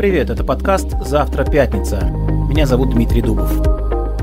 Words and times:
привет, 0.00 0.30
это 0.30 0.44
подкаст 0.44 0.88
«Завтра 1.00 1.44
пятница». 1.44 1.98
Меня 2.48 2.66
зовут 2.66 2.90
Дмитрий 2.90 3.22
Дубов. 3.22 3.50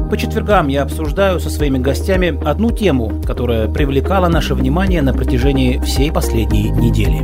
По 0.10 0.18
четвергам 0.18 0.68
я 0.68 0.84
обсуждаю 0.84 1.40
со 1.40 1.50
своими 1.50 1.80
гостями 1.80 2.40
одну 2.46 2.72
тему, 2.72 3.22
которая 3.26 3.68
привлекала 3.68 4.28
наше 4.28 4.54
внимание 4.54 5.02
на 5.02 5.14
протяжении 5.14 5.80
всей 5.80 6.12
последней 6.12 6.70
недели. 6.70 7.24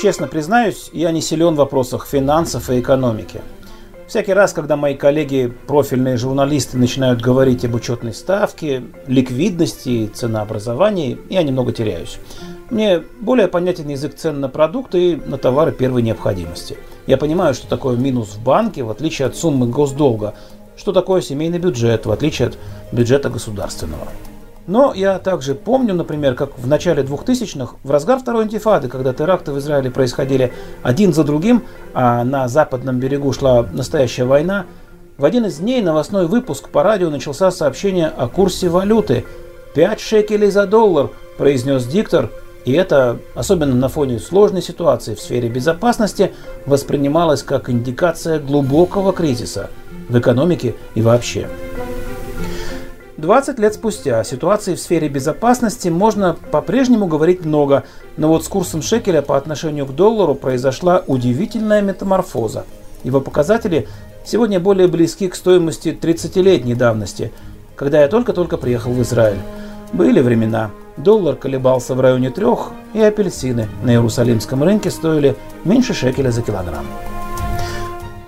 Честно 0.00 0.26
признаюсь, 0.26 0.90
я 0.92 1.10
не 1.10 1.22
силен 1.22 1.54
в 1.54 1.58
вопросах 1.58 2.06
финансов 2.06 2.68
и 2.68 2.80
экономики. 2.80 3.40
Всякий 4.06 4.34
раз, 4.34 4.52
когда 4.52 4.76
мои 4.76 4.94
коллеги, 4.94 5.50
профильные 5.66 6.18
журналисты, 6.18 6.76
начинают 6.76 7.22
говорить 7.22 7.64
об 7.64 7.74
учетной 7.74 8.12
ставке, 8.12 8.84
ликвидности 9.06 10.06
ценообразовании, 10.08 11.18
я 11.30 11.42
немного 11.42 11.72
теряюсь. 11.72 12.18
Мне 12.68 13.02
более 13.20 13.48
понятен 13.48 13.88
язык 13.88 14.14
цен 14.16 14.38
на 14.38 14.50
продукты 14.50 15.12
и 15.12 15.16
на 15.16 15.38
товары 15.38 15.72
первой 15.72 16.02
необходимости. 16.02 16.76
Я 17.06 17.16
понимаю, 17.16 17.54
что 17.54 17.66
такое 17.66 17.96
минус 17.96 18.34
в 18.34 18.44
банке, 18.44 18.82
в 18.82 18.90
отличие 18.90 19.26
от 19.26 19.34
суммы 19.34 19.66
госдолга, 19.66 20.34
что 20.76 20.92
такое 20.92 21.22
семейный 21.22 21.58
бюджет, 21.58 22.04
в 22.04 22.12
отличие 22.12 22.48
от 22.48 22.58
бюджета 22.92 23.30
государственного. 23.30 24.08
Но 24.66 24.92
я 24.94 25.18
также 25.18 25.54
помню, 25.54 25.94
например, 25.94 26.34
как 26.34 26.58
в 26.58 26.66
начале 26.66 27.02
2000-х, 27.02 27.76
в 27.84 27.90
разгар 27.90 28.18
второй 28.18 28.44
интифады, 28.44 28.88
когда 28.88 29.12
теракты 29.12 29.52
в 29.52 29.58
Израиле 29.58 29.90
происходили 29.90 30.52
один 30.82 31.12
за 31.12 31.22
другим, 31.22 31.62
а 31.94 32.24
на 32.24 32.48
западном 32.48 32.98
берегу 32.98 33.32
шла 33.32 33.64
настоящая 33.72 34.24
война, 34.24 34.66
в 35.18 35.24
один 35.24 35.46
из 35.46 35.58
дней 35.58 35.80
новостной 35.80 36.26
выпуск 36.26 36.68
по 36.68 36.82
радио 36.82 37.10
начался 37.10 37.50
сообщение 37.50 38.08
о 38.08 38.28
курсе 38.28 38.68
валюты. 38.68 39.24
«Пять 39.74 40.00
шекелей 40.00 40.50
за 40.50 40.66
доллар»,– 40.66 41.10
произнес 41.38 41.86
диктор, 41.86 42.30
и 42.64 42.72
это, 42.72 43.18
особенно 43.34 43.74
на 43.74 43.88
фоне 43.88 44.18
сложной 44.18 44.62
ситуации 44.62 45.14
в 45.14 45.20
сфере 45.20 45.48
безопасности, 45.48 46.32
воспринималось 46.66 47.42
как 47.42 47.70
индикация 47.70 48.40
глубокого 48.40 49.12
кризиса 49.12 49.70
в 50.08 50.18
экономике 50.18 50.74
и 50.94 51.02
вообще. 51.02 51.48
20 53.16 53.58
лет 53.58 53.72
спустя 53.72 54.20
о 54.20 54.24
ситуации 54.24 54.74
в 54.74 54.80
сфере 54.80 55.08
безопасности 55.08 55.88
можно 55.88 56.36
по-прежнему 56.50 57.06
говорить 57.06 57.46
много, 57.46 57.84
но 58.18 58.28
вот 58.28 58.44
с 58.44 58.48
курсом 58.48 58.82
шекеля 58.82 59.22
по 59.22 59.38
отношению 59.38 59.86
к 59.86 59.94
доллару 59.94 60.34
произошла 60.34 61.02
удивительная 61.06 61.80
метаморфоза. 61.80 62.66
Его 63.04 63.22
показатели 63.22 63.88
сегодня 64.24 64.60
более 64.60 64.86
близки 64.86 65.28
к 65.28 65.34
стоимости 65.34 65.96
30-летней 65.98 66.74
давности, 66.74 67.32
когда 67.74 68.02
я 68.02 68.08
только-только 68.08 68.58
приехал 68.58 68.92
в 68.92 69.00
Израиль. 69.00 69.38
Были 69.94 70.20
времена. 70.20 70.70
Доллар 70.98 71.36
колебался 71.36 71.94
в 71.94 72.00
районе 72.00 72.30
трех, 72.30 72.72
и 72.92 73.00
апельсины 73.00 73.68
на 73.82 73.90
Иерусалимском 73.92 74.62
рынке 74.62 74.90
стоили 74.90 75.36
меньше 75.64 75.94
шекеля 75.94 76.30
за 76.30 76.42
килограмм. 76.42 76.86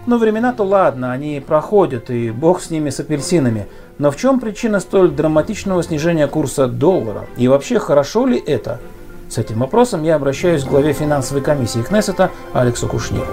Но 0.09 0.17
времена-то 0.17 0.63
ладно, 0.63 1.13
они 1.13 1.43
проходят, 1.47 2.09
и 2.09 2.31
бог 2.31 2.63
с 2.63 2.71
ними, 2.71 2.89
с 2.89 2.99
апельсинами. 2.99 3.67
Но 3.99 4.13
в 4.13 4.17
чем 4.17 4.39
причина 4.39 4.79
столь 4.79 5.11
драматичного 5.11 5.83
снижения 5.83 6.29
курса 6.29 6.69
доллара? 6.69 7.27
И 7.37 7.49
вообще, 7.49 7.81
хорошо 7.81 8.27
ли 8.27 8.39
это? 8.39 8.81
С 9.29 9.39
этим 9.39 9.59
вопросом 9.59 10.05
я 10.05 10.15
обращаюсь 10.15 10.63
к 10.63 10.69
главе 10.69 10.93
финансовой 10.93 11.43
комиссии 11.43 11.81
Кнессета 11.81 12.31
Алексу 12.53 12.87
Кушниру. 12.87 13.27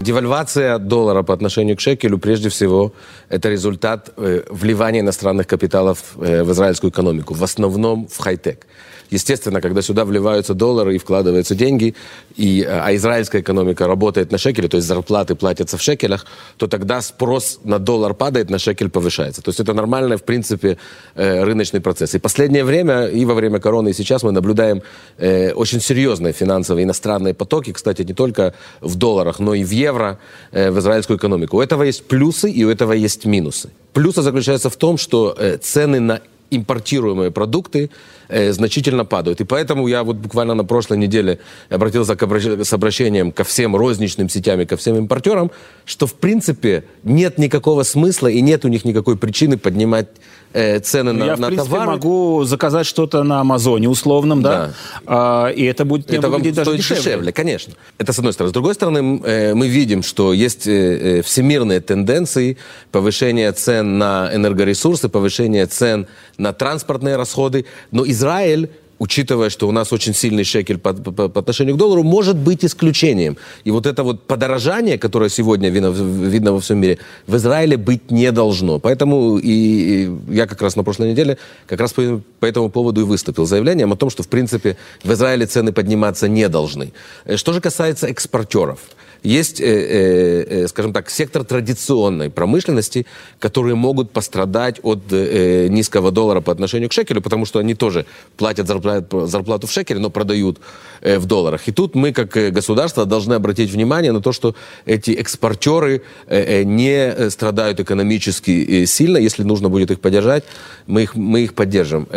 Девальвация 0.00 0.78
доллара 0.78 1.22
по 1.22 1.32
отношению 1.32 1.76
к 1.76 1.80
шекелю, 1.80 2.18
прежде 2.18 2.48
всего, 2.48 2.92
это 3.28 3.48
результат 3.48 4.10
э, 4.16 4.42
вливания 4.50 5.00
иностранных 5.00 5.46
капиталов 5.46 6.16
э, 6.16 6.42
в 6.42 6.52
израильскую 6.52 6.90
экономику, 6.90 7.34
в 7.34 7.42
основном 7.42 8.08
в 8.08 8.18
хай-тек. 8.18 8.66
Естественно, 9.12 9.60
когда 9.60 9.82
сюда 9.82 10.04
вливаются 10.04 10.54
доллары 10.54 10.94
и 10.94 10.98
вкладываются 10.98 11.54
деньги, 11.54 11.94
и, 12.36 12.62
э, 12.62 12.80
а 12.80 12.94
израильская 12.94 13.40
экономика 13.40 13.86
работает 13.86 14.32
на 14.32 14.38
шекеле, 14.38 14.68
то 14.68 14.76
есть 14.78 14.88
зарплаты 14.88 15.34
платятся 15.34 15.76
в 15.76 15.82
шекелях, 15.82 16.26
то 16.56 16.66
тогда 16.66 17.02
спрос 17.02 17.60
на 17.64 17.78
доллар 17.78 18.14
падает, 18.14 18.50
на 18.50 18.58
шекель 18.58 18.88
повышается. 18.88 19.42
То 19.42 19.50
есть 19.50 19.60
это 19.60 19.74
нормальный, 19.74 20.16
в 20.16 20.22
принципе, 20.22 20.78
э, 21.14 21.44
рыночный 21.44 21.80
процесс. 21.80 22.14
И 22.14 22.18
последнее 22.18 22.64
время, 22.64 23.06
и 23.06 23.24
во 23.26 23.34
время 23.34 23.60
короны, 23.60 23.90
и 23.90 23.92
сейчас 23.92 24.22
мы 24.22 24.32
наблюдаем 24.32 24.82
э, 25.18 25.52
очень 25.52 25.80
серьезные 25.80 26.32
финансовые 26.32 26.84
иностранные 26.84 27.34
потоки, 27.34 27.72
кстати, 27.72 28.02
не 28.02 28.14
только 28.14 28.54
в 28.80 28.96
долларах, 28.96 29.40
но 29.40 29.54
и 29.54 29.64
в 29.64 29.70
евро 29.72 30.18
в 30.52 30.78
израильскую 30.78 31.18
экономику. 31.18 31.58
У 31.58 31.60
этого 31.60 31.82
есть 31.82 32.04
плюсы 32.08 32.50
и 32.50 32.64
у 32.64 32.70
этого 32.70 32.94
есть 32.94 33.26
минусы. 33.26 33.70
Плюсы 33.92 34.22
заключаются 34.22 34.70
в 34.70 34.76
том, 34.76 34.96
что 34.96 35.36
цены 35.60 36.00
на 36.00 36.20
импортируемые 36.52 37.30
продукты 37.30 37.90
э, 38.28 38.52
значительно 38.52 39.04
падают. 39.04 39.40
И 39.40 39.44
поэтому 39.44 39.88
я 39.88 40.02
вот 40.02 40.16
буквально 40.16 40.54
на 40.54 40.64
прошлой 40.64 40.98
неделе 40.98 41.38
обратился 41.70 42.16
к 42.16 42.22
обращ... 42.22 42.44
с 42.44 42.72
обращением 42.72 43.32
ко 43.32 43.44
всем 43.44 43.76
розничным 43.76 44.28
сетям 44.28 44.60
и 44.60 44.66
ко 44.66 44.76
всем 44.76 44.96
импортерам, 44.96 45.50
что 45.84 46.06
в 46.06 46.14
принципе 46.14 46.84
нет 47.02 47.38
никакого 47.38 47.82
смысла 47.82 48.28
и 48.28 48.40
нет 48.40 48.64
у 48.64 48.68
них 48.68 48.84
никакой 48.84 49.16
причины 49.16 49.56
поднимать 49.56 50.08
э, 50.52 50.80
цены 50.80 51.12
на, 51.12 51.24
я, 51.24 51.36
на 51.36 51.46
в 51.46 51.50
принципе, 51.50 51.70
товары. 51.70 51.90
могу 51.92 52.44
заказать 52.44 52.86
что-то 52.86 53.22
на 53.22 53.40
Амазоне 53.40 53.88
условном, 53.88 54.42
да, 54.42 54.50
да. 54.50 54.72
А, 55.06 55.48
и 55.48 55.64
это 55.64 55.84
будет 55.84 56.12
это 56.12 56.28
выглядеть 56.28 56.54
даже 56.54 56.76
дешевле. 56.76 57.02
дешевле. 57.02 57.32
Конечно. 57.32 57.74
Это 57.98 58.12
с 58.12 58.18
одной 58.18 58.32
стороны. 58.32 58.50
С 58.50 58.52
другой 58.52 58.74
стороны, 58.74 59.20
э, 59.24 59.54
мы 59.54 59.68
видим, 59.68 60.02
что 60.02 60.32
есть 60.32 60.66
э, 60.66 61.22
всемирные 61.22 61.80
тенденции 61.80 62.56
повышения 62.90 63.52
цен 63.52 63.98
на 63.98 64.30
энергоресурсы, 64.32 65.08
повышения 65.08 65.66
цен 65.66 66.06
на 66.38 66.52
транспортные 66.52 67.16
расходы. 67.16 67.66
Но 67.90 68.04
Израиль 68.22 68.68
учитывая, 68.98 69.50
что 69.50 69.68
у 69.68 69.72
нас 69.72 69.92
очень 69.92 70.14
сильный 70.14 70.44
шекель 70.44 70.78
по, 70.78 70.92
по, 70.92 71.28
по 71.28 71.40
отношению 71.40 71.74
к 71.74 71.78
доллару, 71.78 72.04
может 72.04 72.36
быть 72.36 72.64
исключением. 72.64 73.36
И 73.64 73.72
вот 73.72 73.86
это 73.86 74.04
вот 74.04 74.22
подорожание, 74.28 74.96
которое 74.96 75.28
сегодня 75.28 75.70
видно, 75.70 75.88
видно 75.88 76.52
во 76.52 76.58
всем 76.58 76.78
мире, 76.78 76.98
в 77.26 77.34
Израиле 77.34 77.76
быть 77.76 78.12
не 78.12 78.30
должно. 78.30 78.78
Поэтому 78.78 79.38
и, 79.38 79.50
и 79.50 80.10
я 80.28 80.46
как 80.46 80.62
раз 80.62 80.76
на 80.76 80.84
прошлой 80.84 81.10
неделе 81.10 81.36
как 81.66 81.80
раз 81.80 81.92
по, 81.92 82.20
по 82.38 82.46
этому 82.46 82.70
поводу 82.70 83.00
и 83.00 83.04
выступил 83.04 83.44
заявлением 83.44 83.92
о 83.92 83.96
том, 83.96 84.08
что 84.10 84.22
в 84.22 84.28
принципе 84.28 84.76
в 85.02 85.12
Израиле 85.12 85.46
цены 85.46 85.72
подниматься 85.72 86.28
не 86.28 86.48
должны. 86.48 86.92
Э, 87.24 87.36
что 87.36 87.52
же 87.52 87.60
касается 87.60 88.06
экспортеров– 88.06 88.78
есть, 89.22 89.60
э, 89.60 89.64
э, 89.64 90.64
э, 90.64 90.68
скажем 90.68 90.92
так, 90.92 91.10
сектор 91.10 91.44
традиционной 91.44 92.30
промышленности, 92.30 93.06
которые 93.38 93.74
могут 93.74 94.10
пострадать 94.10 94.80
от 94.82 95.00
э, 95.12 95.68
низкого 95.68 96.10
доллара 96.10 96.40
по 96.40 96.52
отношению 96.52 96.88
к 96.88 96.92
шекелю, 96.92 97.22
потому 97.22 97.46
что 97.46 97.58
они 97.58 97.74
тоже 97.74 98.04
платят 98.36 98.66
зарплату, 98.66 99.26
зарплату 99.26 99.66
в 99.66 99.72
шекеле, 99.72 100.00
но 100.00 100.10
продают 100.10 100.58
э, 101.00 101.18
в 101.18 101.26
долларах. 101.26 101.68
И 101.68 101.72
тут 101.72 101.94
мы, 101.94 102.12
как 102.12 102.36
э, 102.36 102.50
государство, 102.50 103.06
должны 103.06 103.34
обратить 103.34 103.70
внимание 103.70 104.12
на 104.12 104.20
то, 104.20 104.32
что 104.32 104.54
эти 104.86 105.12
экспортеры 105.12 106.02
э, 106.26 106.60
э 106.60 106.64
не 106.64 107.30
страдают 107.30 107.80
экономически 107.80 108.84
сильно. 108.86 109.18
Если 109.18 109.44
нужно 109.44 109.68
будет 109.68 109.90
их 109.90 110.00
поддержать, 110.00 110.44
мы 110.86 111.02
их, 111.02 111.14
мы 111.14 111.40
их 111.44 111.54
поддержим 111.54 112.08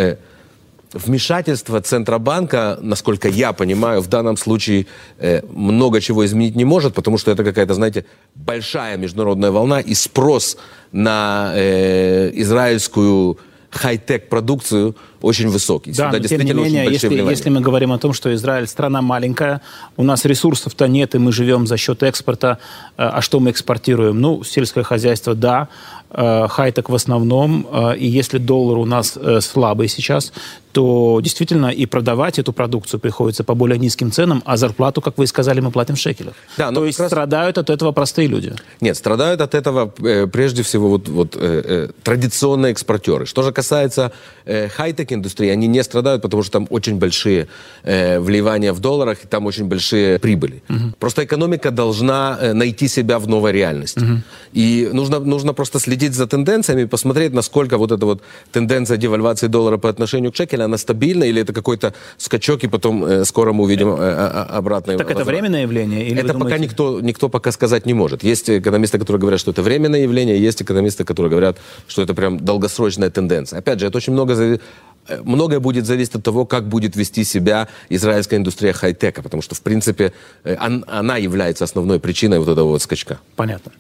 вмешательство 0.95 1.81
Центробанка, 1.81 2.79
насколько 2.81 3.27
я 3.27 3.53
понимаю, 3.53 4.01
в 4.01 4.07
данном 4.07 4.37
случае 4.37 4.87
э, 5.19 5.41
много 5.51 6.01
чего 6.01 6.25
изменить 6.25 6.55
не 6.55 6.65
может, 6.65 6.93
потому 6.93 7.17
что 7.17 7.31
это 7.31 7.43
какая-то, 7.43 7.73
знаете, 7.73 8.05
большая 8.35 8.97
международная 8.97 9.51
волна, 9.51 9.81
и 9.81 9.93
спрос 9.93 10.57
на 10.91 11.51
э, 11.53 12.31
израильскую 12.33 13.37
хай-тек 13.69 14.29
продукцию 14.29 14.95
очень 15.21 15.49
высокий. 15.49 15.91
Да, 15.91 16.11
Сюда 16.11 16.19
но 16.19 16.27
тем 16.27 16.41
не 16.41 16.53
менее, 16.53 16.91
если, 16.91 17.13
если 17.15 17.49
мы 17.49 17.61
говорим 17.61 17.91
о 17.91 17.97
том, 17.97 18.13
что 18.13 18.33
Израиль 18.33 18.67
страна 18.67 19.01
маленькая, 19.01 19.61
у 19.97 20.03
нас 20.03 20.25
ресурсов-то 20.25 20.87
нет, 20.87 21.15
и 21.15 21.17
мы 21.17 21.31
живем 21.31 21.67
за 21.67 21.77
счет 21.77 22.03
экспорта, 22.03 22.59
э, 22.97 23.03
а 23.03 23.21
что 23.21 23.39
мы 23.39 23.51
экспортируем? 23.51 24.19
Ну, 24.19 24.43
сельское 24.43 24.83
хозяйство, 24.83 25.35
да, 25.35 25.69
Э, 26.17 26.47
хай-тек 26.49 26.89
в 26.89 26.95
основном, 26.95 27.67
э, 27.69 27.97
и 27.97 28.07
если 28.07 28.37
доллар 28.37 28.77
у 28.77 28.85
нас 28.85 29.17
э, 29.17 29.41
слабый 29.41 29.89
сейчас, 29.89 30.31
то 30.71 31.19
действительно 31.21 31.67
и 31.67 31.85
продавать 31.85 32.39
эту 32.39 32.53
продукцию 32.53 32.99
приходится 32.99 33.43
по 33.43 33.53
более 33.53 33.77
низким 33.77 34.11
ценам, 34.11 34.41
а 34.45 34.55
зарплату, 34.55 35.01
как 35.01 35.17
вы 35.17 35.23
и 35.25 35.27
сказали, 35.27 35.59
мы 35.59 35.71
платим 35.71 35.95
в 35.95 35.99
шекелях. 35.99 36.35
Да, 36.57 36.71
то 36.71 36.85
есть 36.85 36.99
раз... 36.99 37.09
страдают 37.09 37.57
от 37.57 37.69
этого 37.69 37.91
простые 37.91 38.27
люди. 38.27 38.53
Нет, 38.81 38.95
страдают 38.95 39.41
от 39.41 39.55
этого 39.55 39.87
прежде 39.87 40.63
всего 40.63 40.89
вот, 40.89 41.07
вот, 41.09 41.37
традиционные 42.03 42.71
экспортеры. 42.71 43.25
Что 43.25 43.41
же 43.41 43.51
касается 43.51 44.11
э, 44.45 44.67
хай-тек 45.05 45.13
индустрии, 45.13 45.53
они 45.53 45.67
не 45.67 45.83
страдают, 45.83 46.21
потому 46.21 46.43
что 46.43 46.51
там 46.51 46.67
очень 46.69 46.97
большие 46.97 47.47
э, 47.83 48.19
вливания 48.19 48.73
в 48.73 48.79
долларах, 48.79 49.23
и 49.23 49.27
там 49.27 49.45
очень 49.45 49.65
большие 49.65 50.19
прибыли. 50.19 50.61
Угу. 50.69 50.95
Просто 50.99 51.23
экономика 51.23 51.71
должна 51.71 52.37
э, 52.41 52.53
найти 52.53 52.87
себя 52.87 53.17
в 53.17 53.27
новой 53.27 53.51
реальности. 53.51 53.99
Угу. 53.99 54.21
И 54.53 54.89
нужно, 54.93 55.19
нужно 55.19 55.53
просто 55.53 55.79
следить 55.79 56.13
за 56.13 56.25
тенденциями, 56.25 56.85
посмотреть, 56.87 57.33
насколько 57.33 57.77
вот 57.77 57.91
эта 57.91 58.05
вот 58.05 58.21
тенденция 58.51 58.97
девальвации 58.97 59.47
доллара 59.47 59.77
по 59.77 59.89
отношению 59.89 60.31
к 60.31 60.35
шекелю, 60.35 60.65
она 60.65 60.77
стабильна, 60.77 61.25
или 61.25 61.41
это 61.41 61.53
какой-то 61.53 61.93
скачок, 62.17 62.63
и 62.63 62.67
потом 62.67 63.03
э, 63.05 63.25
скоро 63.25 63.53
мы 63.53 63.63
увидим 63.63 63.87
э, 63.89 63.97
э, 63.99 64.57
обратное. 64.57 64.97
Так 64.97 65.11
это 65.11 65.23
временное 65.23 65.61
явление? 65.61 66.07
Или 66.07 66.19
это 66.19 66.33
пока 66.33 66.39
думаете... 66.39 66.63
никто, 66.63 67.01
никто 67.01 67.29
пока 67.29 67.51
сказать 67.51 67.85
не 67.85 67.93
может. 67.93 68.23
Есть 68.23 68.49
экономисты, 68.49 68.99
которые 68.99 69.19
говорят, 69.19 69.39
что 69.39 69.51
это 69.51 69.61
временное 69.61 70.01
явление, 70.01 70.47
есть 70.47 70.61
экономисты, 70.61 71.03
которые 71.03 71.29
говорят, 71.29 71.57
что 71.87 72.01
это 72.01 72.13
прям 72.13 72.37
долгосрочная 72.39 73.09
тенденция. 73.09 73.59
Опять 73.59 73.79
же, 73.79 73.87
это 73.87 73.97
очень 73.97 74.13
много 74.13 74.33
э, 74.33 74.59
многое 75.23 75.59
будет 75.59 75.85
зависеть 75.85 76.15
от 76.15 76.23
того, 76.23 76.45
как 76.45 76.67
будет 76.67 76.95
вести 76.95 77.23
себя 77.23 77.67
израильская 77.89 78.37
индустрия 78.37 78.73
хай-тека, 78.73 79.21
потому 79.21 79.41
что, 79.41 79.55
в 79.55 79.61
принципе, 79.61 80.13
э, 80.43 80.55
она 80.59 81.17
является 81.17 81.63
основной 81.63 81.99
причиной 81.99 82.39
вот 82.39 82.47
этого 82.47 82.69
вот 82.69 82.81
скачка. 82.81 83.19
Понятно. 83.35 83.71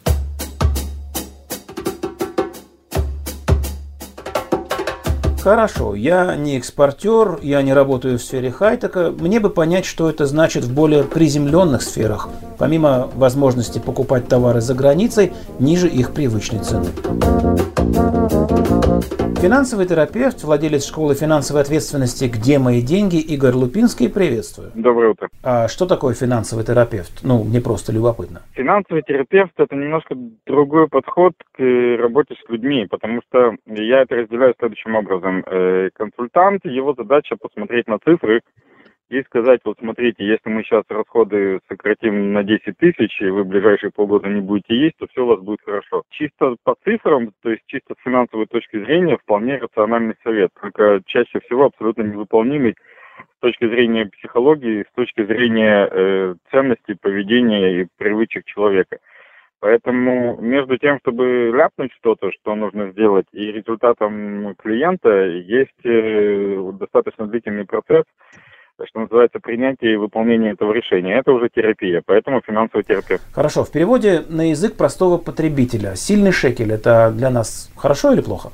Хорошо, 5.45 5.93
я 5.93 6.35
не 6.35 6.57
экспортер, 6.57 7.37
я 7.43 7.61
не 7.61 7.71
работаю 7.71 8.17
в 8.17 8.21
сфере 8.23 8.49
хай-тека. 8.49 9.11
Мне 9.11 9.39
бы 9.39 9.51
понять, 9.51 9.85
что 9.85 10.09
это 10.09 10.25
значит 10.25 10.63
в 10.63 10.73
более 10.73 11.03
приземленных 11.03 11.83
сферах, 11.83 12.29
помимо 12.57 13.11
возможности 13.13 13.77
покупать 13.77 14.27
товары 14.27 14.59
за 14.59 14.73
границей 14.73 15.33
ниже 15.59 15.87
их 15.87 16.15
привычной 16.15 16.61
цены. 16.61 16.87
Финансовый 19.45 19.85
терапевт, 19.85 20.43
владелец 20.43 20.87
школы 20.87 21.13
финансовой 21.13 21.61
ответственности 21.61 22.25
«Где 22.25 22.57
мои 22.57 22.81
деньги» 22.81 23.17
Игорь 23.17 23.53
Лупинский, 23.53 24.09
приветствую. 24.09 24.71
Доброе 24.73 25.11
утро. 25.11 25.29
А 25.43 25.67
что 25.67 25.85
такое 25.85 26.15
финансовый 26.15 26.65
терапевт? 26.65 27.19
Ну, 27.21 27.43
мне 27.43 27.61
просто 27.61 27.91
любопытно. 27.91 28.41
Финансовый 28.53 29.03
терапевт– 29.03 29.51
это 29.57 29.75
немножко 29.75 30.15
другой 30.47 30.87
подход 30.87 31.33
к 31.51 31.59
работе 31.59 32.33
с 32.33 32.49
людьми, 32.49 32.87
потому 32.89 33.21
что 33.29 33.53
я 33.67 34.01
это 34.01 34.15
разделяю 34.15 34.55
следующим 34.57 34.95
образом. 34.95 35.34
Э, 35.45 35.89
консультант, 35.93 36.65
его 36.65 36.93
задача 36.93 37.35
посмотреть 37.35 37.87
на 37.87 37.99
цифры, 37.99 38.41
и 39.09 39.21
сказать, 39.23 39.61
вот 39.63 39.77
смотрите, 39.79 40.25
если 40.25 40.49
мы 40.49 40.63
сейчас 40.63 40.83
расходы 40.89 41.59
сократим 41.69 42.33
на 42.33 42.43
10 42.43 42.77
тысяч, 42.77 43.21
и 43.21 43.29
вы 43.29 43.43
в 43.43 43.47
ближайшие 43.47 43.91
полгода 43.91 44.27
не 44.27 44.41
будете 44.41 44.75
есть, 44.75 44.97
то 44.97 45.07
все 45.07 45.23
у 45.23 45.27
вас 45.27 45.39
будет 45.41 45.59
хорошо. 45.63 46.03
Чисто 46.09 46.55
по 46.63 46.75
цифрам, 46.83 47.31
то 47.43 47.51
есть 47.51 47.61
чисто 47.67 47.93
с 47.93 48.03
финансовой 48.03 48.47
точки 48.47 48.83
зрения, 48.83 49.17
вполне 49.17 49.57
рациональный 49.57 50.15
совет, 50.23 50.49
только 50.59 51.01
чаще 51.05 51.39
всего 51.41 51.65
абсолютно 51.65 52.01
невыполнимый 52.01 52.75
с 53.37 53.39
точки 53.41 53.67
зрения 53.67 54.07
психологии, 54.07 54.85
с 54.89 54.95
точки 54.95 55.23
зрения 55.23 55.87
э, 55.91 56.35
ценностей, 56.49 56.95
поведения 56.99 57.81
и 57.81 57.87
привычек 57.97 58.45
человека. 58.45 58.97
Поэтому 59.65 60.39
между 60.39 60.77
тем, 60.77 60.99
чтобы 60.99 61.51
ляпнуть 61.51 61.91
что-то, 61.93 62.29
что 62.33 62.53
нужно 62.53 62.91
сделать, 62.91 63.25
и 63.31 63.51
результатом 63.51 64.53
клиента 64.61 65.25
есть 65.25 65.83
э, 65.83 66.71
достаточно 66.73 67.25
длительный 67.25 67.65
процесс, 67.65 68.03
что 68.87 68.99
называется, 68.99 69.39
принятие 69.39 69.93
и 69.93 69.97
выполнение 69.97 70.51
этого 70.51 70.71
решения. 70.71 71.17
Это 71.17 71.31
уже 71.31 71.49
терапия, 71.49 72.03
поэтому 72.05 72.41
финансовый 72.45 72.83
терапевт. 72.83 73.23
Хорошо, 73.33 73.63
в 73.63 73.71
переводе 73.71 74.21
на 74.29 74.49
язык 74.51 74.77
простого 74.77 75.17
потребителя. 75.17 75.95
Сильный 75.95 76.31
шекель– 76.31 76.71
это 76.71 77.11
для 77.11 77.31
нас 77.31 77.73
хорошо 77.75 78.13
или 78.13 78.21
плохо? 78.21 78.49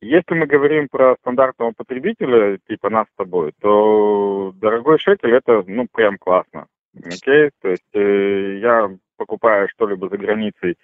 Если 0.00 0.32
мы 0.32 0.46
говорим 0.46 0.88
про 0.90 1.16
стандартного 1.20 1.74
потребителя, 1.76 2.58
типа 2.66 2.88
нас 2.88 3.06
с 3.12 3.16
тобой, 3.18 3.52
то 3.60 4.54
дорогой 4.54 4.98
шекель– 5.00 5.34
это, 5.34 5.64
ну, 5.66 5.86
прям 5.92 6.16
классно. 6.16 6.66
Окей? 6.96 7.50
То 7.60 7.68
есть 7.68 7.84
э, 7.92 8.58
я 8.62 8.90
покупаю 9.20 9.68
что-либо 9.68 10.08
за 10.08 10.16
границей, 10.16 10.76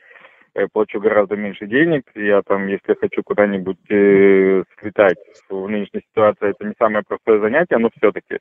я 0.55 0.69
плачу 0.69 1.01
гораздо 1.01 1.37
меньше 1.37 1.67
денег. 1.67 2.03
Я 2.15 2.43
там, 2.43 2.67
если 2.67 2.95
хочу 2.95 3.23
куда-нибудь 3.23 3.91
э, 3.91 4.63
слетать, 4.79 5.19
в 5.49 5.69
нынешней 5.69 6.03
ситуации 6.11 6.51
это 6.51 6.65
не 6.65 6.75
самое 6.79 7.03
простое 7.07 7.41
занятие, 7.41 7.79
но 7.79 7.91
все-таки 7.97 8.39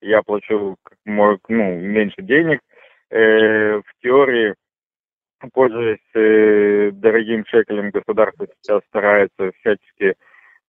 я 0.00 0.22
плачу 0.22 0.76
ну, 1.04 1.36
меньше 1.48 2.22
денег. 2.22 2.60
Э, 3.10 3.78
в 3.78 4.02
теории, 4.02 4.54
пользуясь 5.52 5.98
э, 6.14 6.90
дорогим 6.92 7.44
шекелем, 7.46 7.90
государство 7.90 8.46
сейчас 8.60 8.82
старается 8.88 9.52
всячески, 9.60 10.14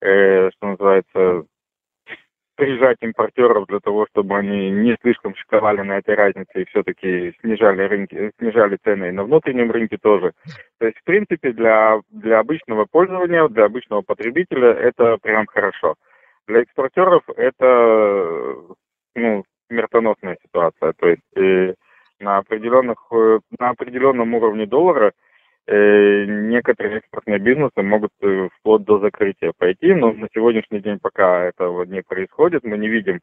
э, 0.02 0.50
что 0.52 0.68
называется, 0.68 1.44
прижать 2.90 2.98
импортеров 3.02 3.68
для 3.68 3.80
того, 3.80 4.08
чтобы 4.12 4.38
они 4.38 4.72
не 4.72 4.96
слишком 5.02 5.36
шиковали 5.36 5.82
на 5.82 5.98
этой 5.98 6.16
разнице 6.16 6.62
и 6.62 6.66
все-таки 6.66 7.34
снижали 7.42 7.84
рынки, 7.84 8.32
снижали 8.40 8.78
цены 8.84 9.10
и 9.10 9.12
на 9.12 9.24
внутреннем 9.24 9.72
рынке 9.72 9.98
тоже. 9.98 10.34
То 10.80 10.86
есть, 10.88 10.98
в 11.00 11.04
принципе, 11.04 11.52
для, 11.52 12.00
для 12.10 12.40
обычного 12.40 12.86
пользования, 12.86 13.48
для 13.48 13.66
обычного 13.66 14.02
потребителя 14.02 14.72
это 14.72 15.18
прям 15.22 15.46
хорошо. 15.48 15.96
Для 16.48 16.62
экспортеров 16.62 17.24
это 17.36 18.56
ну, 19.16 19.44
смертоносная 19.68 20.38
ситуация. 20.44 20.94
То 20.94 21.10
есть 21.10 21.38
э, 21.38 21.74
на 22.20 22.38
определенных 22.38 22.98
э, 23.12 23.40
на 23.60 23.70
определенном 23.70 24.34
уровне 24.34 24.66
доллара 24.66 25.14
некоторые 25.72 26.98
экспортные 26.98 27.40
бизнесы 27.40 27.82
могут 27.82 28.12
э, 28.22 28.50
вплоть 28.58 28.84
до 28.84 29.00
закрытия 29.00 29.52
пойти, 29.58 29.94
но 29.94 30.12
на 30.12 30.28
сегодняшний 30.34 30.80
день 30.80 31.00
пока 31.00 31.46
этого 31.46 31.84
не 31.84 32.02
происходит, 32.02 32.64
мы 32.64 32.78
не 32.78 32.88
видим 32.88 33.20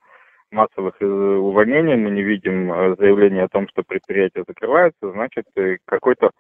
массовых 0.53 0.95
э, 1.01 1.05
увольнений, 1.05 1.97
мы 1.97 2.11
не 2.11 2.23
видим 2.23 2.97
заявления 2.97 3.45
о 3.45 3.49
том, 3.49 3.69
что 3.69 3.83
предприятие 3.83 4.45
закрывается, 4.47 5.11
значит, 5.11 5.47
какой-то, 5.87 6.31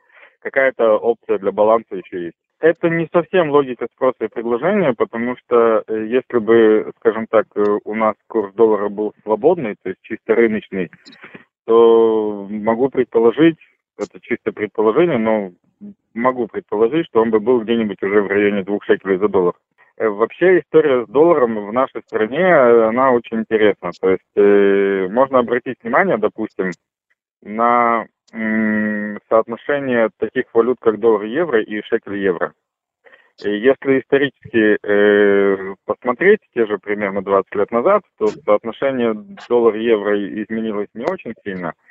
какая-то 0.41 0.97
опция 0.97 1.39
для 1.39 1.51
баланса 1.51 1.97
еще 1.97 2.27
есть. 2.27 2.37
Это 2.61 2.89
не 2.89 3.09
совсем 3.13 3.51
логика 3.51 3.87
спроса 3.93 4.25
и 4.25 4.29
предложения, 4.29 4.95
потому 4.95 5.37
что 5.37 5.85
если 5.89 6.39
бы, 6.39 6.91
скажем 6.99 7.27
так, 7.27 7.47
у 7.85 7.95
нас 7.95 8.15
курс 8.29 8.55
доллара 8.55 8.89
был 8.89 9.13
свободный, 9.25 9.75
то 9.83 9.91
есть 9.91 10.01
чисто 10.03 10.35
рыночный, 10.35 10.91
то 11.67 12.47
могу 12.49 12.89
предположить, 12.89 13.59
это 13.99 14.21
чисто 14.21 14.53
предположение, 14.53 15.19
но 15.19 15.53
могу 16.17 16.49
предположить, 16.49 17.07
что 17.07 17.23
он 17.23 17.31
бы 17.31 17.41
был 17.41 17.61
где-нибудь 17.61 18.03
уже 18.03 18.23
в 18.23 18.27
районе 18.27 18.65
двух 18.65 18.85
шекелей 18.85 19.19
за 19.19 19.29
доллар. 19.29 19.55
Э, 19.99 20.09
вообще 20.09 20.61
история 20.61 21.05
с 21.05 21.09
долларом 21.09 21.67
в 21.67 21.73
нашей 21.73 22.03
стране, 22.03 22.41
э, 22.41 22.89
она 22.89 23.13
очень 23.13 23.39
интересна. 23.41 23.91
То 24.01 24.11
есть 24.11 24.37
э, 24.37 25.09
можно 25.11 25.39
обратить 25.39 25.77
внимание, 25.83 26.19
допустим, 26.19 26.71
на 27.43 28.07
м, 28.33 29.19
соотношение 29.29 30.11
таких 30.19 30.47
валют, 30.53 30.79
как 30.81 30.99
доллар-евро 30.99 31.63
и 31.63 31.83
шекель-евро. 31.83 32.53
Если 33.39 34.01
исторически 34.01 34.79
э, 34.83 35.75
посмотреть, 35.85 36.41
те 36.55 36.67
же 36.67 36.79
примерно 36.79 37.23
20 37.23 37.55
лет 37.55 37.71
назад, 37.71 38.03
то 38.19 38.29
соотношение 38.29 39.15
доллар-евро 39.49 40.43
изменилось 40.43 40.89
не 40.95 41.05
очень 41.05 41.35
сильно– 41.45 41.75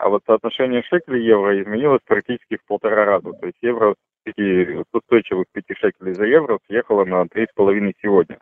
а 0.00 0.08
вот 0.08 0.22
соотношение 0.26 0.82
шекеля-евро 0.82 1.60
изменилось 1.62 2.00
практически 2.06 2.56
в 2.56 2.64
полтора 2.66 3.04
раза. 3.04 3.32
То 3.32 3.46
есть 3.46 3.58
евро 3.60 3.94
с, 3.94 4.32
5, 4.32 4.34
с 4.36 4.94
устойчивых 4.94 5.44
5 5.52 5.64
шекелей 5.76 6.14
за 6.14 6.24
евро 6.24 6.58
съехало 6.66 7.04
на 7.04 7.24
3,5 7.24 7.92
сегодня. 8.00 8.38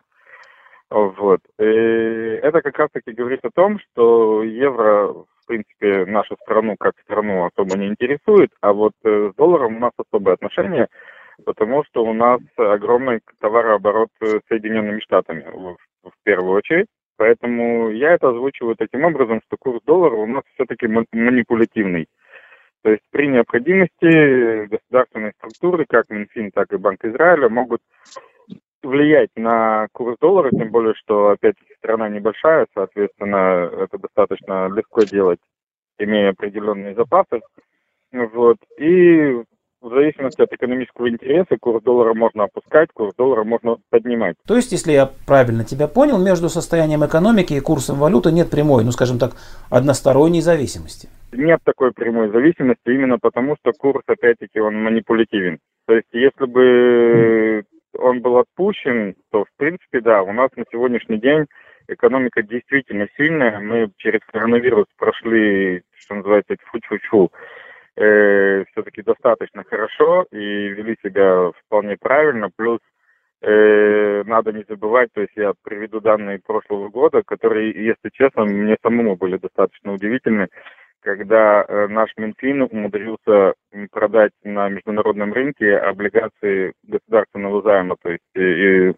Вот. 0.89 1.41
И 1.59 1.63
это 1.63 2.61
как 2.61 2.79
раз-таки 2.79 3.11
говорит 3.11 3.41
о 3.43 3.51
том, 3.51 3.77
что 3.79 4.41
евро, 4.43 5.07
в 5.07 5.25
принципе, 5.47 6.05
нашу 6.05 6.37
страну 6.43 6.77
как 6.79 6.93
страну 7.03 7.45
особо 7.45 7.77
не 7.77 7.87
интересует, 7.87 8.51
а 8.61 8.71
вот 8.71 8.93
э, 9.03 9.31
с 9.33 9.35
долларом 9.35 9.75
у 9.75 9.79
нас 9.79 9.91
особое 9.97 10.35
отношение, 10.35 10.87
потому 11.45 11.83
что 11.83 12.05
у 12.05 12.13
нас 12.13 12.39
огромный 12.55 13.19
товарооборот 13.39 14.09
с 14.21 14.39
Соединенными 14.47 15.01
Штатами 15.01 15.45
в 16.03 16.13
первую 16.23 16.53
очередь. 16.53 16.87
Поэтому 17.19 17.89
я 17.89 18.13
это 18.13 18.29
озвучиваю 18.29 18.77
таким 18.77 19.03
образом, 19.03 19.41
что 19.45 19.57
курс 19.59 19.81
доллара 19.85 20.15
у 20.15 20.25
нас 20.25 20.41
все-таки 20.53 20.87
манипулятивный. 20.87 22.07
То 22.81 22.91
есть 22.91 23.03
при 23.11 23.27
необходимости 23.27 24.67
государственные 24.67 25.33
структуры, 25.37 25.85
как 25.85 26.09
Минфин, 26.09 26.49
так 26.51 26.71
и 26.71 26.77
Банк 26.77 27.03
Израиля, 27.03 27.49
могут 27.49 27.81
влиять 28.81 29.31
на 29.35 29.89
курс 29.91 30.15
доллара, 30.21 30.49
тем 30.51 30.71
более, 30.71 30.93
что, 30.93 31.31
опять-таки, 31.31 31.73
страна 31.79 32.07
небольшая, 32.07 32.67
соответственно, 32.73 33.69
это 33.69 33.97
достаточно 33.97 34.69
легко 34.73 35.03
делать, 35.03 35.41
имея 35.97 36.29
определенные 36.29 36.95
запасы. 36.95 37.41
Вот. 38.13 38.59
И 38.77 39.43
в 39.81 39.89
зависимости 39.89 40.41
от 40.41 40.51
экономического 40.51 41.09
интереса 41.09 41.57
курс 41.59 41.83
доллара 41.83 42.13
можно 42.13 42.43
опускать, 42.45 42.89
курс 42.93 43.15
доллара 43.15 43.43
можно 43.43 43.77
поднимать. 43.89 44.35
То 44.45 44.55
есть, 44.55 44.71
если 44.71 44.91
я 44.91 45.09
правильно 45.25 45.63
тебя 45.63 45.87
понял, 45.87 46.17
между 46.17 46.49
состоянием 46.49 47.05
экономики 47.05 47.53
и 47.53 47.61
курсом 47.61 47.97
валюты 47.97 48.31
нет 48.31 48.49
прямой, 48.49 48.83
ну 48.83 48.91
скажем 48.91 49.19
так, 49.19 49.31
односторонней 49.69 50.41
зависимости? 50.41 51.07
Нет 51.31 51.59
такой 51.63 51.91
прямой 51.91 52.29
зависимости 52.29 52.87
именно 52.87 53.17
потому, 53.19 53.55
что 53.57 53.71
курс, 53.71 54.03
опять-таки, 54.07 54.59
он 54.59 54.81
манипулятивен. 54.83 55.59
То 55.87 55.95
есть, 55.95 56.07
если 56.11 56.45
бы 56.45 57.63
он 57.97 58.21
был 58.21 58.37
отпущен, 58.37 59.15
то, 59.31 59.45
в 59.45 59.49
принципе, 59.57 60.01
да, 60.01 60.21
у 60.23 60.33
нас 60.33 60.49
на 60.55 60.65
сегодняшний 60.71 61.17
день 61.17 61.45
экономика 61.87 62.43
действительно 62.43 63.07
сильная. 63.17 63.59
Мы 63.59 63.89
через 63.97 64.19
коронавирус 64.31 64.85
прошли, 64.97 65.81
что 65.95 66.15
называется, 66.15 66.55
фу-фу-фу, 66.71 67.31
э, 67.99 68.65
все-таки 68.71 69.01
достаточно 69.01 69.63
хорошо 69.63 70.25
и 70.31 70.37
вели 70.37 70.97
себя 71.03 71.51
вполне 71.65 71.97
правильно. 71.97 72.49
Плюс 72.55 72.79
э, 73.41 74.23
надо 74.25 74.51
не 74.53 74.63
забывать, 74.67 75.09
то 75.13 75.21
есть 75.21 75.33
я 75.35 75.53
приведу 75.63 75.99
данные 75.99 76.39
прошлого 76.39 76.89
года, 76.89 77.21
которые, 77.23 77.71
если 77.71 78.09
честно, 78.13 78.45
мне 78.45 78.77
самому 78.81 79.15
были 79.15 79.37
достаточно 79.37 79.93
удивительны 79.93 80.47
когда 81.01 81.63
э, 81.67 81.87
наш 81.87 82.11
Минфин 82.17 82.61
умудрился 82.63 83.53
продать 83.91 84.33
на 84.43 84.69
международном 84.69 85.33
рынке 85.33 85.77
облигации 85.77 86.73
государственного 86.83 87.61
займа, 87.61 87.95
то 88.01 88.09
есть 88.09 88.23
и 88.35 88.93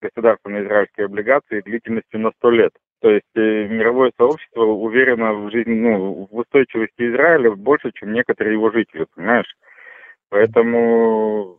государственные 0.00 0.64
израильские 0.64 1.06
облигации 1.06 1.60
длительностью 1.60 2.20
на 2.20 2.30
100 2.38 2.50
лет. 2.50 2.72
То 3.02 3.10
есть 3.10 3.26
э, 3.34 3.66
мировое 3.66 4.12
сообщество 4.16 4.62
уверено 4.62 5.34
в 5.34 5.50
жизни, 5.50 5.74
ну, 5.74 6.28
в 6.30 6.36
устойчивости 6.36 7.10
Израиля 7.10 7.50
больше, 7.50 7.90
чем 7.94 8.12
некоторые 8.12 8.54
его 8.54 8.70
жители, 8.70 9.06
понимаешь? 9.16 9.52
Поэтому, 10.30 11.58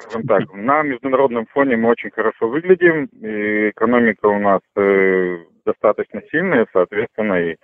скажем 0.00 0.26
так, 0.26 0.50
на 0.54 0.82
международном 0.82 1.46
фоне 1.52 1.76
мы 1.76 1.90
очень 1.90 2.10
хорошо 2.10 2.48
выглядим, 2.48 3.04
и 3.04 3.68
экономика 3.68 4.26
у 4.28 4.38
нас 4.38 4.60
э, 4.76 5.44
достаточно 5.66 6.22
сильная, 6.30 6.66
соответственно, 6.72 7.34
и 7.34 7.56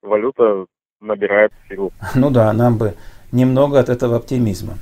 валюта 0.00 0.64
набирает 1.02 1.52
силу. 1.68 1.92
Ну 2.14 2.30
да, 2.30 2.50
нам 2.54 2.78
бы 2.78 2.94
немного 3.30 3.78
от 3.78 3.90
этого 3.90 4.16
оптимизма. 4.16 4.78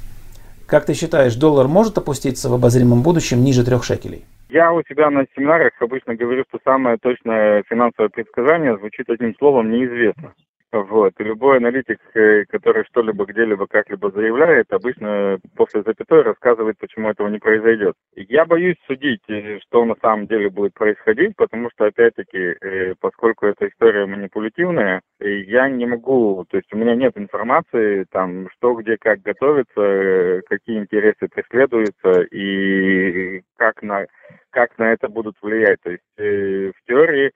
Как 0.68 0.86
ты 0.86 0.94
считаешь, 0.94 1.34
доллар 1.34 1.66
может 1.66 1.98
опуститься 1.98 2.48
в 2.48 2.54
обозримом 2.54 3.02
будущем 3.02 3.42
ниже 3.42 3.64
трех 3.64 3.82
шекелей? 3.82 4.24
Я 4.48 4.72
у 4.72 4.82
себя 4.84 5.10
на 5.10 5.26
семинарах 5.34 5.72
обычно 5.80 6.14
говорю, 6.14 6.44
что 6.48 6.60
самое 6.64 6.98
точное 6.98 7.64
финансовое 7.68 8.08
предсказание 8.08 8.76
звучит 8.76 9.10
одним 9.10 9.34
словом 9.36 9.70
«неизвестно». 9.70 10.34
Вот. 10.72 11.12
И 11.18 11.24
любой 11.24 11.58
аналитик, 11.58 12.00
э, 12.14 12.44
который 12.46 12.84
что-либо 12.86 13.24
где-либо 13.24 13.66
как-либо 13.68 14.10
заявляет, 14.10 14.72
обычно 14.72 15.38
после 15.54 15.82
запятой 15.82 16.22
рассказывает, 16.22 16.76
почему 16.78 17.08
этого 17.08 17.28
не 17.28 17.38
произойдет. 17.38 17.94
Я 18.16 18.44
боюсь 18.44 18.76
судить, 18.86 19.22
э, 19.28 19.60
что 19.60 19.84
на 19.84 19.94
самом 20.02 20.26
деле 20.26 20.50
будет 20.50 20.74
происходить, 20.74 21.36
потому 21.36 21.70
что, 21.70 21.86
опять-таки, 21.86 22.56
э, 22.60 22.94
поскольку 23.00 23.46
эта 23.46 23.68
история 23.68 24.06
манипулятивная, 24.06 25.02
я 25.20 25.68
не 25.70 25.86
могу, 25.86 26.44
то 26.50 26.56
есть 26.56 26.72
у 26.72 26.76
меня 26.76 26.96
нет 26.96 27.16
информации, 27.16 28.04
там, 28.10 28.48
что, 28.50 28.74
где, 28.74 28.96
как 28.98 29.22
готовится, 29.22 30.42
какие 30.48 30.78
интересы 30.78 31.28
преследуются 31.28 32.22
и 32.22 33.42
как 33.56 33.82
на, 33.82 34.06
как 34.50 34.76
на 34.78 34.92
это 34.92 35.08
будут 35.08 35.36
влиять. 35.40 35.78
То 35.82 35.90
есть 35.90 36.02
в 36.18 36.86
теории 36.86 37.32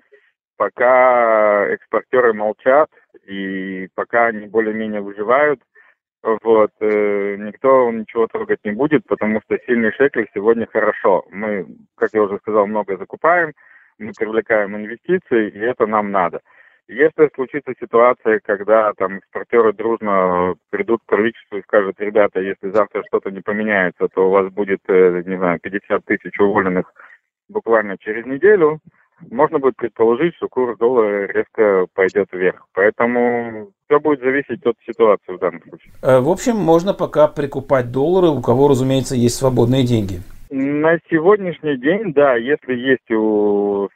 пока 0.56 1.66
экспортеры 1.68 2.34
молчат 2.34 2.90
и 3.26 3.88
пока 3.94 4.26
они 4.26 4.46
более-менее 4.46 5.00
выживают, 5.00 5.60
вот, 6.22 6.70
э, 6.80 7.36
никто 7.38 7.90
ничего 7.90 8.26
трогать 8.26 8.60
не 8.64 8.72
будет, 8.72 9.06
потому 9.06 9.40
что 9.42 9.58
сильный 9.66 9.92
шекель 9.92 10.28
сегодня 10.34 10.66
хорошо. 10.70 11.24
Мы, 11.30 11.66
как 11.96 12.10
я 12.12 12.22
уже 12.22 12.38
сказал, 12.38 12.66
много 12.66 12.98
закупаем, 12.98 13.52
мы 13.98 14.12
привлекаем 14.16 14.76
инвестиции, 14.76 15.48
и 15.50 15.58
это 15.58 15.86
нам 15.86 16.10
надо. 16.10 16.40
Если 16.88 17.30
случится 17.34 17.72
ситуация, 17.80 18.40
когда 18.40 18.92
там 18.94 19.18
экспортеры 19.18 19.72
дружно 19.72 20.56
придут 20.70 21.00
к 21.02 21.06
правительству 21.06 21.58
и 21.58 21.62
скажут, 21.62 22.00
ребята, 22.00 22.40
если 22.40 22.70
завтра 22.70 23.04
что-то 23.06 23.30
не 23.30 23.40
поменяется, 23.40 24.08
то 24.08 24.26
у 24.26 24.30
вас 24.30 24.52
будет, 24.52 24.80
э, 24.88 25.22
не 25.24 25.36
знаю, 25.36 25.60
50 25.60 26.04
тысяч 26.04 26.38
уволенных 26.40 26.92
буквально 27.48 27.96
через 27.96 28.26
неделю, 28.26 28.80
можно 29.30 29.58
будет 29.58 29.76
предположить, 29.76 30.34
что 30.36 30.48
курс 30.48 30.78
доллара 30.78 31.26
резко 31.26 31.86
пойдет 31.94 32.28
вверх. 32.32 32.66
Поэтому 32.72 33.70
все 33.86 34.00
будет 34.00 34.20
зависеть 34.20 34.64
от 34.64 34.76
ситуации 34.86 35.32
в 35.32 35.38
данном 35.38 35.62
случае. 35.62 35.92
Э, 36.02 36.20
в 36.20 36.28
общем, 36.28 36.56
можно 36.56 36.94
пока 36.94 37.28
прикупать 37.28 37.90
доллары, 37.90 38.28
у 38.28 38.40
кого, 38.40 38.68
разумеется, 38.68 39.16
есть 39.16 39.36
свободные 39.36 39.84
деньги. 39.84 40.20
На 40.50 40.98
сегодняшний 41.08 41.76
день, 41.76 42.12
да, 42.12 42.34
если 42.36 42.74
есть 42.74 43.10
у, 43.10 43.88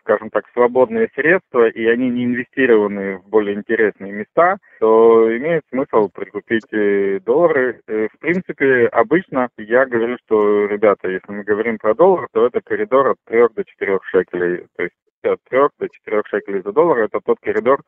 скажем 0.00 0.30
так, 0.30 0.44
свободные 0.52 1.08
средства, 1.14 1.68
и 1.68 1.84
они 1.86 2.10
не 2.10 2.24
инвестированы 2.24 3.18
в 3.18 3.28
более 3.28 3.54
интересные 3.54 4.12
места, 4.12 4.58
то 4.80 5.36
имеет 5.36 5.62
смысл 5.70 6.08
прикупить 6.08 6.66
э, 6.72 7.20
доллары. 7.24 7.80
Э, 7.86 8.08
в 8.12 8.18
принципе, 8.18 8.86
обычно 8.86 9.48
я 9.58 9.86
говорю, 9.86 10.16
что, 10.24 10.66
ребята, 10.66 11.08
если 11.08 11.32
мы 11.32 11.42
говорим 11.44 11.78
про 11.78 11.94
доллар, 11.94 12.28
то 12.32 12.46
это 12.46 12.60
коридор 12.60 13.08
от 13.08 13.16
3 13.26 13.48
до 13.54 13.64
4 13.64 13.98
шекелей. 14.04 14.66
То 14.76 14.82
есть 14.84 14.94
от 15.22 15.40
3 15.50 15.58
до 15.78 15.88
4 15.88 16.22
шекелей 16.26 16.62
за 16.62 16.72
доллар– 16.72 16.98
это 17.00 17.20
тот 17.24 17.38
коридор, 17.40 17.82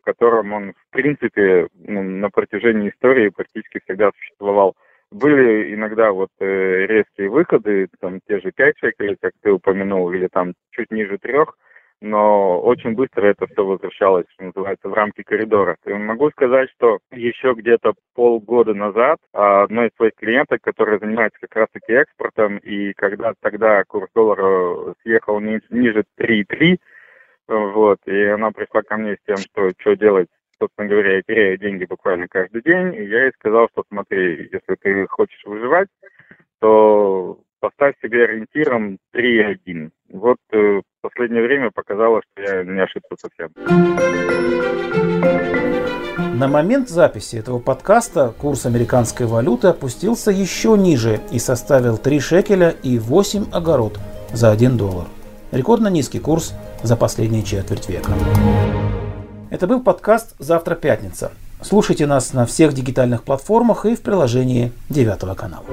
в 0.00 0.04
котором 0.04 0.52
он, 0.52 0.72
в 0.72 0.90
принципе, 0.90 1.68
ну, 1.74 2.02
на 2.02 2.30
протяжении 2.30 2.90
истории 2.90 3.28
практически 3.28 3.80
всегда 3.84 4.10
существовал. 4.16 4.74
Были 5.10 5.74
иногда 5.74 6.12
вот 6.12 6.28
э, 6.38 6.86
резкие 6.86 7.30
выходы, 7.30 7.88
там 8.00 8.20
те 8.28 8.40
же 8.40 8.52
5 8.52 8.74
шекелей, 8.78 9.16
как 9.20 9.32
ты 9.40 9.50
упомянул, 9.50 10.12
или 10.12 10.28
там 10.28 10.52
чуть 10.70 10.90
ниже 10.90 11.16
трех, 11.16 11.56
но 12.00 12.60
очень 12.60 12.92
быстро 12.92 13.26
это 13.26 13.46
все 13.46 13.64
возвращалось, 13.64 14.26
что 14.34 14.44
называется, 14.44 14.88
в 14.88 14.92
рамки 14.92 15.22
коридора. 15.22 15.76
И 15.86 15.92
могу 15.94 16.30
сказать, 16.30 16.68
что 16.76 16.98
еще 17.10 17.54
где-то 17.54 17.94
полгода 18.14 18.74
назад 18.74 19.18
одной 19.32 19.88
из 19.88 19.96
своих 19.96 20.14
клиенток, 20.14 20.60
которая 20.62 20.98
занимается 20.98 21.38
как 21.40 21.56
раз-таки 21.56 21.92
экспортом, 21.92 22.58
и 22.58 22.92
когда 22.92 23.32
тогда 23.40 23.82
курс 23.84 24.10
доллара 24.14 24.94
съехал 25.02 25.40
ниже 25.40 26.04
3,3, 26.18 26.76
вот, 27.48 27.98
и 28.04 28.24
она 28.24 28.50
пришла 28.50 28.82
ко 28.82 28.96
мне 28.98 29.14
с 29.14 29.26
тем, 29.26 29.38
что 29.38 29.70
что 29.78 29.96
делать 29.96 30.28
собственно 30.60 30.88
говоря, 30.88 31.16
я 31.16 31.22
теряю 31.22 31.58
деньги 31.58 31.84
буквально 31.84 32.26
каждый 32.28 32.62
день. 32.62 32.94
И 32.94 33.04
я 33.08 33.24
ей 33.24 33.32
сказал, 33.38 33.68
что 33.72 33.84
смотри, 33.88 34.48
если 34.52 34.74
ты 34.80 35.06
хочешь 35.08 35.42
выживать, 35.44 35.88
то 36.60 37.38
поставь 37.60 37.94
себе 38.02 38.24
ориентиром 38.24 38.98
3,1. 39.14 39.90
Вот 40.10 40.38
э, 40.52 40.56
в 40.56 40.82
последнее 41.00 41.42
время 41.42 41.70
показало, 41.70 42.22
что 42.22 42.42
я 42.42 42.64
не 42.64 42.80
ошибся 42.80 43.16
совсем. 43.16 43.50
На 46.38 46.46
момент 46.46 46.88
записи 46.88 47.36
этого 47.36 47.58
подкаста 47.58 48.32
курс 48.38 48.64
американской 48.64 49.26
валюты 49.26 49.68
опустился 49.68 50.30
еще 50.30 50.76
ниже 50.78 51.20
и 51.32 51.38
составил 51.40 51.98
3 51.98 52.20
шекеля 52.20 52.70
и 52.82 52.98
8 52.98 53.46
огород 53.52 53.98
за 54.32 54.52
1 54.52 54.76
доллар. 54.76 55.08
Рекордно 55.50 55.88
низкий 55.88 56.20
курс 56.20 56.54
за 56.82 56.96
последние 56.96 57.42
четверть 57.42 57.88
века. 57.88 58.12
Это 59.50 59.66
был 59.66 59.80
подкаст 59.80 60.34
«Завтра 60.38 60.74
пятница». 60.74 61.32
Слушайте 61.62 62.06
нас 62.06 62.34
на 62.34 62.44
всех 62.44 62.74
дигитальных 62.74 63.22
платформах 63.24 63.86
и 63.86 63.96
в 63.96 64.02
приложении 64.02 64.72
Девятого 64.90 65.34
канала. 65.34 65.64